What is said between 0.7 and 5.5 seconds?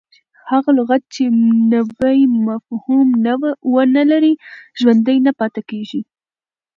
لغت، چي نوی مفهوم و نه لري، ژوندی نه